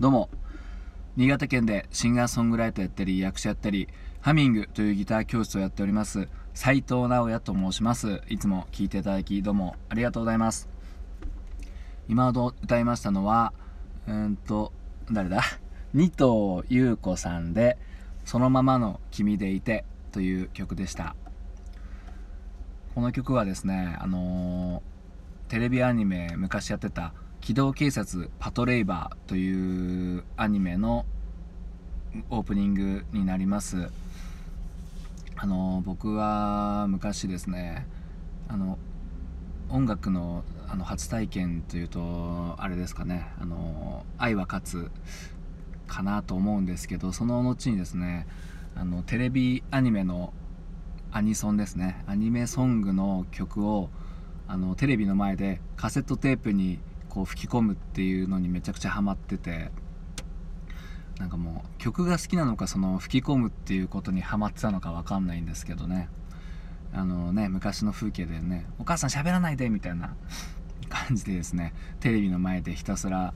[0.00, 0.30] どうも。
[1.16, 3.88] 新潟県でシンガーソングライターやったり役者やったり
[4.20, 8.22] ハミングというギター教室をやっております斉藤直也と申します。
[8.28, 10.68] いつも聴いていただきどうもありがとうございます。
[12.08, 13.52] 今ほど歌いましたのは
[14.06, 14.72] うんと
[15.10, 15.42] 誰だ？
[15.92, 17.76] 二藤優子さんで
[18.24, 21.16] 「そのままの君でいて」という曲でした。
[22.94, 31.06] この曲はですねあのー、テレビアニメ昔やってた「機動警察パトレイバー」というアニメの
[32.30, 33.90] オープニングになります。
[35.40, 37.86] あの、僕は昔ですね
[38.48, 38.76] あの
[39.68, 44.90] 音楽のあの初体験というとあれですかね「あの愛は勝つ」
[45.86, 48.26] かなと思うんですけどその後にですね
[48.74, 50.32] あのテレビアニメの
[51.10, 53.88] アニソンですねアニメソングの曲を
[54.46, 59.70] あのテレビの前でカセットテープにこう吹き込むっていうのにめちゃくちゃハマってて
[61.18, 66.08] なんかもう曲が好きなのかその吹き込むっていうことにハマってたのか分かんないんですけどね。
[66.92, 70.14] あのね昔の風景でね「お母さん喋らないで」みたいな
[70.88, 73.34] 感じでですねテレビの前でひたすら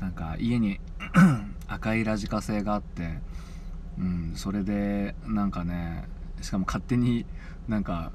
[0.00, 0.80] なんか家に
[1.68, 3.20] 赤いラジカセがあって、
[3.98, 6.08] うん、それでなんかね
[6.40, 7.24] しかも勝手に
[7.68, 8.12] なんか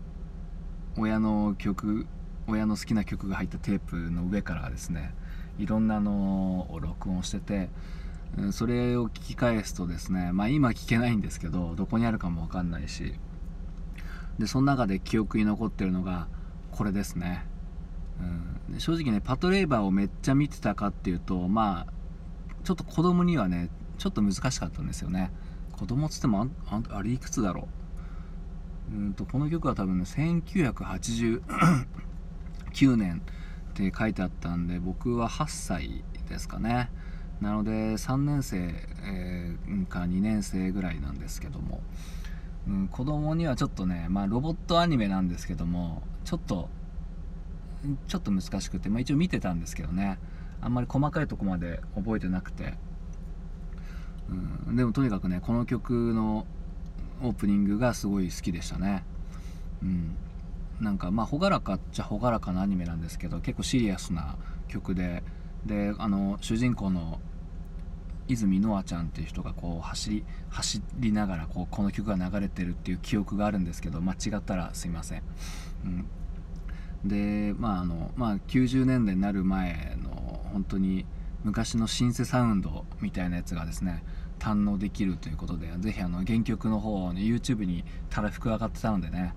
[0.97, 2.07] 親の曲
[2.47, 5.13] 親の好きな曲が入ったテープの上からですね
[5.57, 7.69] いろんなのを録音してて
[8.51, 13.13] それを聞き返すとですねまあ今聞けないんですけどどこにあるかも分かんないし
[14.39, 16.27] でその中で記憶に残ってるのが
[16.71, 17.45] これですね、
[18.71, 21.93] うん、正直ねパトレイバーをめっちゃ見てたかっていうとまあ
[22.63, 23.69] ちょっと子供にはね
[23.99, 25.31] ちょっと難しかったんですよね。
[25.71, 27.67] 子供っつってもああれいくつだろ
[28.91, 28.95] う？
[28.95, 31.41] うんとこの曲は多分ね198
[32.73, 33.21] 9年
[33.71, 36.89] って書いてあったんで僕は8歳ですかね。
[37.41, 38.73] なので3年生、
[39.03, 41.81] えー、か2年生ぐらいなんですけども、
[42.67, 46.69] うん、子供にはちょっとね、まあ、ロボットアニメなんですけどもちょっと
[48.07, 50.17] ちょっと難しくて、まあ、一応見てたんですけどね。
[50.61, 52.75] あんまり細かいとこまで覚えてなくて、
[54.67, 56.47] うん、でもとにかくねこの曲の
[57.21, 59.03] オープニングがすごい好きでしたね。
[59.81, 60.15] うん。
[60.79, 64.35] なんかまあ朗らかっちゃ朗らかなアニメなんですけど結構シリアスな
[64.67, 65.23] 曲で
[65.65, 67.19] であの主人公の
[68.27, 75.23] 泉ノアちゃんっていう人がこう走り走りながらこうこの曲が流れてるっていう記憶があるんですけど間違ったらすいません、
[75.85, 76.07] うん、
[77.05, 81.05] でまああの、まあ、90年代になる前の本当に
[81.43, 84.03] 昔のシンセサウンドみたいなやつがですね
[84.39, 89.33] 堪能できるということでぜひあの原曲の方を、ね、YouTube にたらふく上がってたのでね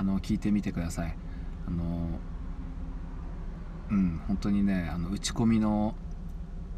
[0.00, 1.14] あの聞いてみてください。
[1.68, 2.08] あの
[3.90, 5.94] うん本当にねあの打ち込みの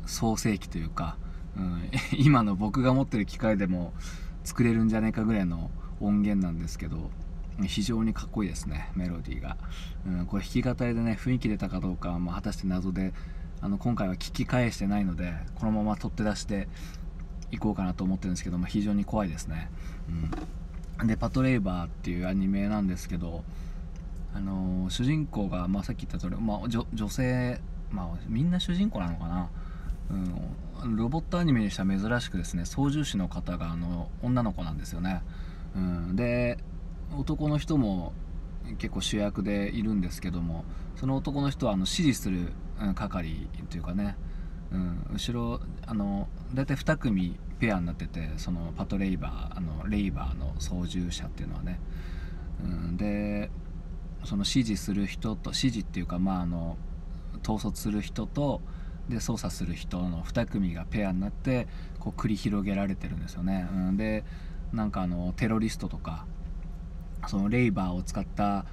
[0.06, 1.16] 創世記というか、
[1.56, 3.92] うん、 今の僕が持ってる機械でも
[4.42, 5.70] 作れるんじゃないかぐらいの
[6.00, 7.12] 音源なんですけど
[7.64, 9.56] 非常にかっこいいですねメロディーが、
[10.04, 13.14] うん、これ弾き語りでね雰囲気出たかどうかは、まあ、果たして謎で
[13.60, 16.66] あの今回は聞き返してないのでこのまま取って出して
[17.52, 19.70] いこうかなと思ってるんですけど、まあ、非常に怖いですね、
[20.08, 20.30] うん、
[21.06, 23.44] で「パトレイバー」っていうアニメなんですけど
[24.34, 27.60] あのー、主人公が、まあ、さっき言った通り、まあ、女性、
[27.90, 29.50] まあ、みんな主人公なのかな、
[30.82, 35.22] うん、ロボットアニメにしては珍しくですね操縦士の方があの女の子なんですよね、
[35.76, 36.58] うん、で
[37.18, 38.14] 男の人も
[38.78, 40.64] 結構主役でいるんですけども
[40.96, 42.52] その男の人はあの指示する
[42.94, 44.16] 係というかね、
[44.72, 51.78] うん、後ろあの大体2組ペアになっててそのパトレイバーあのレイバーの操縦者っていうのはね、
[52.62, 53.50] うん、で
[54.24, 56.76] その指示する人と指示っていうかまああの
[57.46, 58.60] 統率する人と
[59.08, 61.66] で操作する人の2組がペアになって
[61.98, 64.24] こう繰り広げられてるんですよね、うん、で
[64.72, 66.26] なんかあのテロリストとか
[67.26, 68.64] そのレイバーを使った、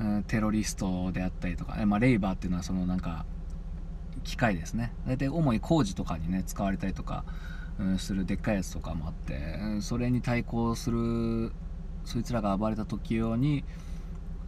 [0.00, 3.26] うん、テロリストであったりとか、まあ、レイバーっていうのはそのなんか
[4.26, 4.92] 機械ですね。
[5.06, 7.24] 大体主に工事とかにね使われたりとか、
[7.78, 11.52] うん、するでっかいやつとかもあって、うん、それに対抗する
[12.04, 13.64] そいつらが暴れた時用に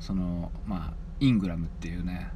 [0.01, 2.31] そのまあイングラムっていうね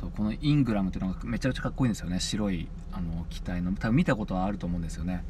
[0.00, 2.18] そうこのイングラムっていうのがめちゃくちゃかっこいいんですよね。
[2.18, 3.72] 白いあの機体の。
[3.74, 5.22] 多分見たことはあると思うんですよね、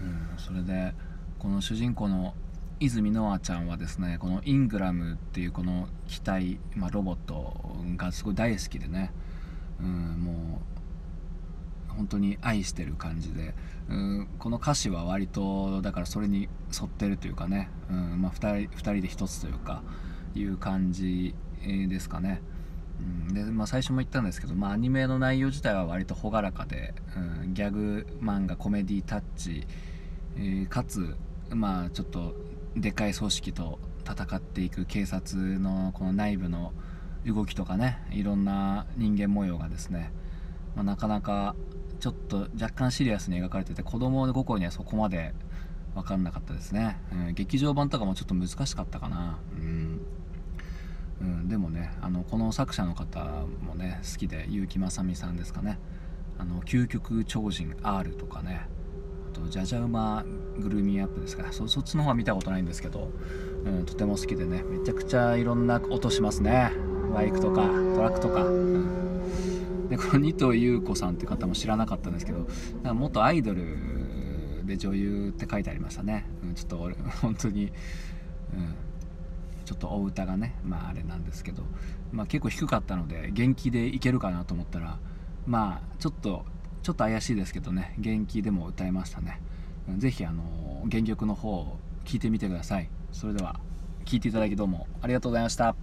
[0.00, 0.94] うん、それで
[1.38, 2.34] この主人公の
[2.80, 7.54] 泉ノアちゃんはですねこのイングラムっていうこの機体、まあ、ロボット
[7.96, 9.12] がすごい大好きでね、
[9.80, 9.86] うん、
[10.22, 10.60] も
[11.90, 13.54] う本当に愛してる感じで、
[13.88, 19.82] うん、この歌詞は割とだからそれに沿ってるというかね、うんまあ、2人 ,2 人で1つというか
[20.34, 21.34] いう感じ
[21.88, 22.42] ですかね、
[23.28, 29.66] うんでまあ、最初も言ったんですけど、まあ、アニメの内容自体は割と朗らかで、うん、ギャグ漫画コメディタッチ、
[30.36, 31.16] えーかつ、
[31.50, 32.34] まあ、ちょっと
[32.76, 36.72] でかい組織と戦っていく警察のこの内部の
[37.26, 40.12] 動きとかねいろんな人間模様がですね、
[40.76, 41.54] まあ、なかなか
[42.00, 45.32] ちょっと若干シリアスに描かれてて子供心にはそこまで
[45.94, 49.38] 分かんなかったですね、うん、劇場版とかもちょっと難しかったかな。
[49.56, 50.00] うん。
[51.20, 53.20] うん、でもねあのこの作者の方
[53.62, 55.78] もね好きで結城正美さんですかね
[56.38, 58.66] 「あの究極超人 R」とかね
[59.30, 60.24] あと「じゃじゃ馬
[60.58, 61.52] グルーミーアップ」ですか。
[61.52, 63.10] そそっちの方は見たことないんですけど、
[63.64, 66.72] うん、とても好きでねめちゃくちゃいろんな音しますね。
[67.14, 72.46] バイクとかトラックとか、うん、でこの二藤優子さんって方も知らなかったんですけど
[72.92, 77.70] 元アイドルで女優って書いてありましたね、うん、ちょっと俺 本当に、うん、
[79.64, 81.62] ちょっとお歌がねまああれなんですけど、
[82.12, 84.98] まあ、結構低かったので元気でいけるかなと思ったら
[85.46, 86.44] まあちょっと
[86.84, 87.94] ちょっと怪しいですけどね。
[87.98, 89.40] 元気でも歌えましたね。
[89.96, 92.90] 是非あの原曲の方を聴いてみてください。
[93.10, 93.58] それでは
[94.04, 95.74] 聴いていただきどうもありがとうございました。